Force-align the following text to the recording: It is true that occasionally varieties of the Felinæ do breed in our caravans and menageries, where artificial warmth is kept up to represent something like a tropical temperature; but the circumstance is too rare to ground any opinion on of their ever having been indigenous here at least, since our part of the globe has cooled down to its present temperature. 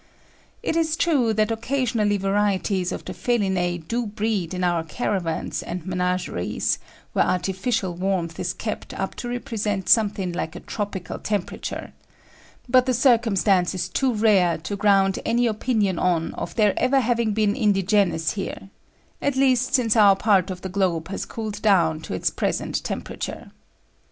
It 0.63 0.75
is 0.75 0.95
true 0.97 1.31
that 1.33 1.51
occasionally 1.51 2.17
varieties 2.17 2.91
of 2.91 3.05
the 3.05 3.13
Felinæ 3.13 3.87
do 3.87 4.07
breed 4.07 4.51
in 4.51 4.63
our 4.63 4.83
caravans 4.83 5.61
and 5.61 5.85
menageries, 5.85 6.79
where 7.13 7.23
artificial 7.27 7.93
warmth 7.93 8.39
is 8.39 8.51
kept 8.51 8.95
up 8.95 9.13
to 9.17 9.29
represent 9.29 9.87
something 9.87 10.31
like 10.33 10.55
a 10.55 10.59
tropical 10.59 11.19
temperature; 11.19 11.93
but 12.67 12.87
the 12.87 12.95
circumstance 12.95 13.75
is 13.75 13.87
too 13.89 14.11
rare 14.11 14.57
to 14.57 14.75
ground 14.75 15.19
any 15.23 15.45
opinion 15.45 15.99
on 15.99 16.33
of 16.33 16.55
their 16.55 16.73
ever 16.79 16.99
having 17.01 17.33
been 17.33 17.55
indigenous 17.55 18.31
here 18.31 18.71
at 19.21 19.35
least, 19.35 19.75
since 19.75 19.95
our 19.95 20.15
part 20.15 20.49
of 20.49 20.61
the 20.61 20.67
globe 20.69 21.09
has 21.09 21.27
cooled 21.27 21.61
down 21.61 21.99
to 21.99 22.15
its 22.15 22.31
present 22.31 22.83
temperature. 22.83 23.51